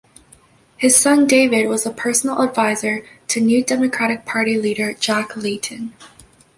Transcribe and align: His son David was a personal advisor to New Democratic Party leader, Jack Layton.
His 0.77 0.95
son 0.97 1.27
David 1.27 1.67
was 1.67 1.85
a 1.85 1.91
personal 1.91 2.41
advisor 2.41 3.05
to 3.27 3.39
New 3.39 3.63
Democratic 3.63 4.25
Party 4.25 4.57
leader, 4.57 4.93
Jack 4.93 5.37
Layton. 5.37 5.93